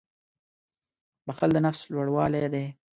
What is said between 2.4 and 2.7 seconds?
دی.